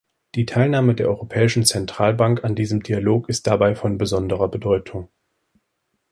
[0.33, 5.09] Die Teilnahme der Europäischen Zentralbank an diesem Dialog ist dabei von besonderer Bedeutung.